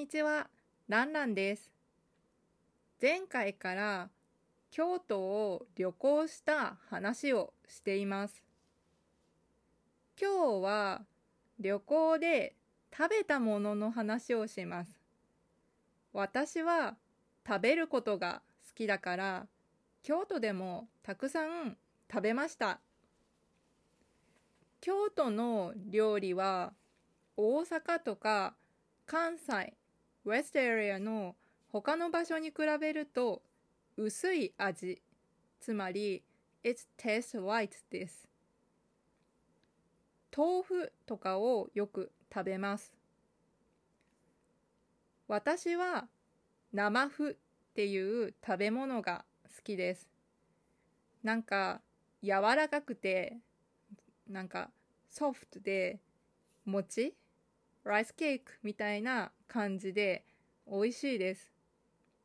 [0.00, 0.48] にちは、
[0.88, 1.70] ランランです。
[3.02, 4.08] 前回から
[4.70, 8.42] 京都を旅行した話をしています。
[10.18, 11.02] 今日は
[11.58, 12.56] 旅行で
[12.96, 14.98] 食べたものの話をします。
[16.14, 16.96] 私は
[17.46, 19.46] 食べることが好きだから、
[20.02, 21.76] 京都でもたくさん
[22.10, 22.80] 食べました。
[24.80, 26.72] 京都の料理は
[27.36, 28.54] 大阪とか
[29.04, 29.74] 関西、
[30.24, 31.34] ウェストエリアの
[31.68, 33.42] 他の場所に比べると
[33.96, 35.02] 薄い味、
[35.60, 36.22] つまり
[36.62, 38.28] It tastes light です。
[40.36, 42.94] 豆腐とかをよく食べます。
[45.26, 46.06] 私は
[46.72, 47.36] 生麩っ
[47.74, 50.08] ていう食べ物が好きです。
[51.22, 51.80] なんか
[52.22, 53.38] 柔らかくて、
[54.28, 54.70] なんか
[55.10, 55.98] ソフトで
[56.64, 57.14] 餅
[57.84, 60.24] ライスケーキみたいな感じで
[60.70, 61.52] 美味しいです。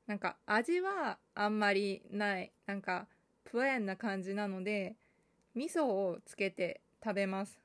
[0.07, 2.51] なんか味はあんまりない。
[2.65, 3.07] なんか
[3.43, 4.95] プレーンな感じなので
[5.55, 7.59] 味噌をつけて食べます。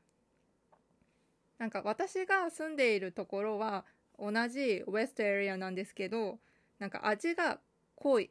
[1.58, 3.84] なんか私が住んでいるところは
[4.18, 6.38] 同じウェストエリアなんですけど
[6.78, 7.58] なんか味が
[7.96, 8.30] 濃い。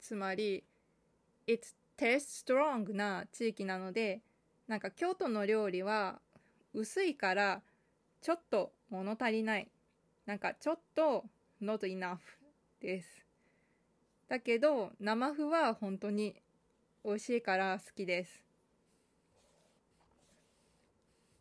[0.00, 0.64] つまり
[1.46, 4.22] It's taste strong な地域なので
[4.66, 6.20] なんか京都の料理は
[6.72, 7.62] 薄いから
[8.24, 9.68] ちょっと物足りない。
[10.24, 11.26] なんかちょっと
[11.60, 12.16] not enough
[12.80, 13.22] です。
[14.28, 16.34] だけど生麩は本当に
[17.04, 18.42] 美味しいから好きです。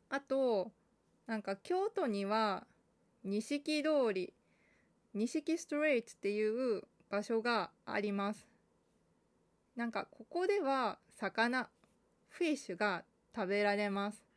[0.10, 0.74] あと、
[1.26, 2.68] なんか京都には
[3.24, 4.34] 錦通り、
[5.14, 8.46] 錦ストリートっていう場所があります。
[9.78, 11.70] なんかここでは魚、
[12.28, 14.33] フィッシュが食べられます。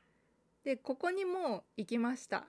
[0.67, 2.45] で、ここにも行きました。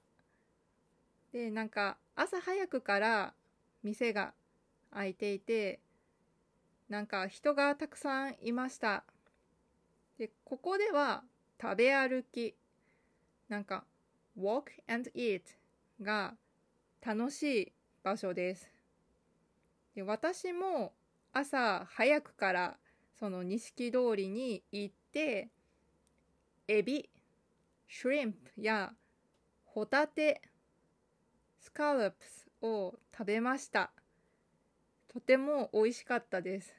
[1.32, 3.36] で、なんか朝早くから
[3.84, 4.34] 店が
[4.92, 5.80] 開いていて、
[6.90, 9.04] なんか人がたくさんいました。
[10.18, 11.26] で、ここでは
[11.62, 12.56] 食べ歩き、
[13.50, 13.86] なんか
[14.36, 15.44] walk and eat
[16.02, 16.34] が
[17.06, 18.72] 楽しい場所です。
[19.94, 20.92] で、私も
[21.34, 22.78] 朝早くから
[23.20, 25.50] その錦通りに行って、
[26.68, 27.12] エビ、
[27.88, 28.92] シュリンプや
[29.66, 30.42] ホタテ、
[31.60, 33.92] スカルプスを食べました。
[35.08, 36.76] とても美味しかったです。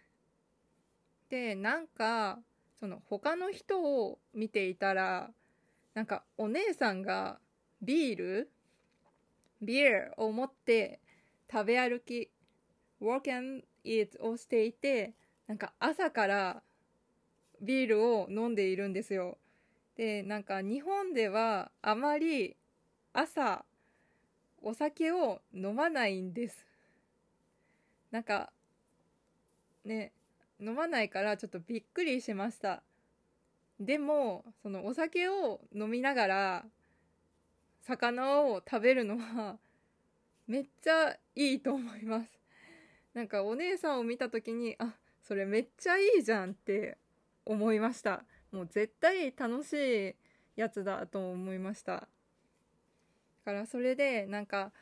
[1.30, 2.38] で、なんか、
[2.78, 5.30] その他の人を見ていたら、
[5.94, 7.38] なんかお姉さんが
[7.82, 8.52] ビール
[9.60, 11.00] ビールを持って
[11.50, 12.30] 食べ歩き、
[13.00, 15.14] walk and eat をしていて、
[15.46, 16.62] なんか朝から
[17.60, 19.38] ビールを飲んでいるんですよ。
[19.98, 22.56] で、なんか日本ではあまり
[23.12, 23.64] 朝
[24.62, 26.64] お酒を飲まないんです。
[28.12, 28.52] なんか
[29.84, 30.12] ね、
[30.60, 32.82] 飲まないからちょっとびっくりしました。
[33.80, 36.64] でも、そのお酒を飲みながら
[37.82, 39.58] 魚を食べるのは
[40.46, 42.30] めっちゃいいと思います。
[43.14, 46.98] なんかお姉さんを見た時に、あ、それめっちゃいいじゃんって
[47.44, 48.22] 思いました。
[48.52, 50.14] もう絶対楽しい
[50.56, 51.92] やつだと思いました。
[51.94, 52.08] だ
[53.44, 54.72] からそれでなんか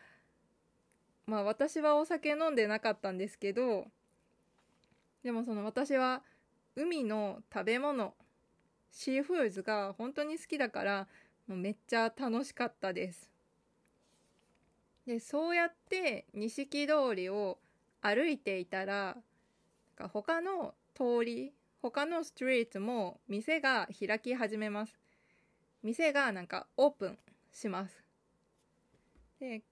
[1.26, 3.86] まあ私はお酒飲んでなかったんですけど
[5.22, 6.22] でもその私は
[6.76, 8.14] 海の食べ物
[8.92, 11.08] シーフーズが本当に好きだから
[11.46, 13.30] もうめっちゃ楽しかったです。
[15.06, 17.58] でそうやって錦通りを
[18.00, 19.16] 歩いていたら
[20.12, 21.52] 他の通り
[21.90, 24.98] 他のストリートも店が開き始めます。
[25.84, 27.18] 店がなんかオープン
[27.52, 28.02] します。
[29.38, 29.62] で、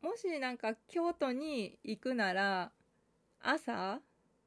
[0.00, 2.72] もしなんか京都に行くなら、
[3.40, 4.00] 朝、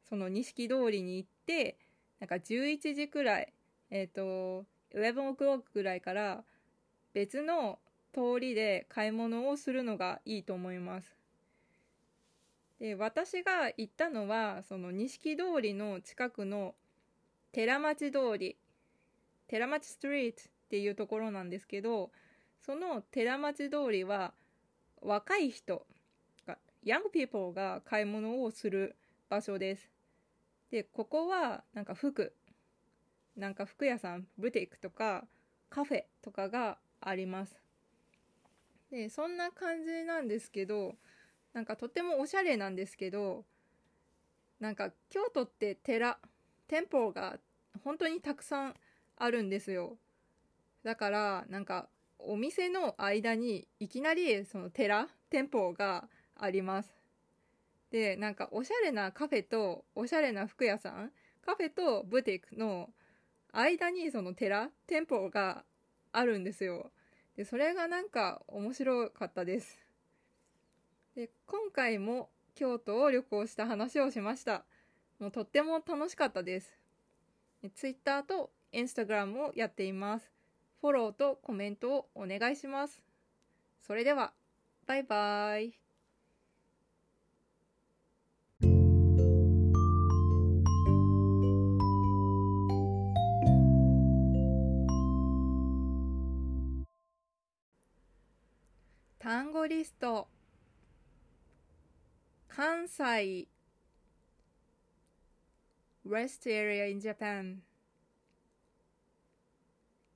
[0.10, 1.78] その錦通りに行って、
[2.20, 3.54] なんか11時くらい、
[3.92, 6.44] えっ、ー、と、11 o'clock くらいから
[7.14, 7.80] 別の
[8.14, 11.16] 通りで買い物をするのがいいと思います。
[12.78, 16.76] で、私が行ったのは、その錦通りの近くの
[17.56, 18.58] 寺町通り、
[19.48, 22.12] 寺町ストリートっていうところなんですけど、
[22.60, 24.34] その寺町通りは
[25.02, 25.88] 若い人
[26.46, 28.98] が、ヤングピーポーが買い物をする
[29.30, 29.90] 場所です。
[30.70, 32.34] で、ここはなんか服、
[33.38, 35.26] なんか服屋さん、ブティックとか
[35.70, 37.62] カフェとかがあります。
[38.92, 40.96] で、そんな感じなんですけど、
[41.54, 43.46] なんかとてもおしゃれなんですけど、
[44.60, 46.20] なんか京都って寺、
[46.68, 47.38] 店舗が
[47.86, 48.76] 本当にたくさん
[49.16, 49.98] あるんですよ。
[50.84, 51.88] だから、なんか、
[52.18, 56.90] お店の間にいきなりその寺、店舗があります。
[57.92, 61.12] で、なんかおしゃれなカフェとおしゃれな服屋さん、
[61.46, 62.90] カフェとブティックの
[63.52, 65.64] 間にその寺、店舗が
[66.12, 66.92] あるんですよ。
[67.38, 69.80] で、それがなんか面白かったです。
[71.16, 74.66] で、今回も京都を旅行した話をしました。
[75.20, 76.85] もうとっても楽しかったです。
[77.70, 80.32] Twitter と Instagram をやっています。
[80.82, 83.02] フォローとコメントをお願いします。
[83.82, 84.34] それでは、
[84.86, 85.80] バイバイ。
[99.18, 100.28] 単語リスト
[102.48, 103.48] 関西
[106.08, 107.64] Rest area in Japan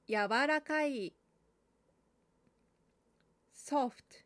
[0.07, 1.13] 柔らかい
[3.56, 4.24] soft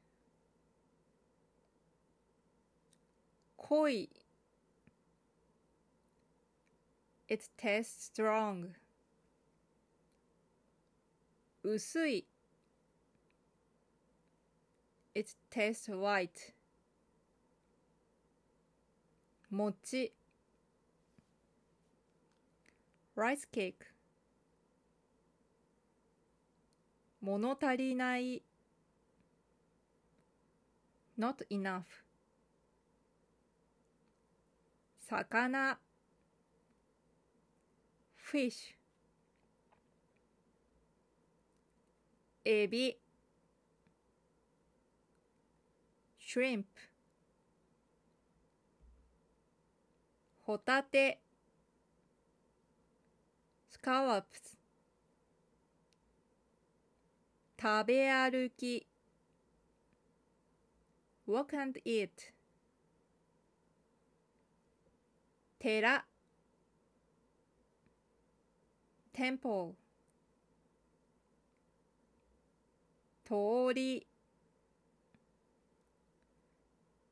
[3.56, 4.10] 濃い
[7.30, 8.74] it tastes strong
[11.64, 12.26] 薄い
[15.16, 16.54] it tastes white
[19.50, 20.12] 餅
[23.16, 23.76] rice cake
[27.22, 28.44] 物足りない
[31.18, 31.84] not enough
[35.08, 35.78] 魚
[38.18, 38.76] fish
[42.44, 42.98] エビ
[46.20, 46.66] shrimp
[50.46, 51.23] ホタテ
[53.84, 54.56] scallops
[57.60, 58.88] 食べ歩き
[61.28, 62.32] walk and eat
[65.60, 66.06] 寺
[69.14, 69.76] temple
[73.26, 74.08] 通り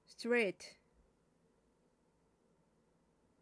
[0.07, 0.80] street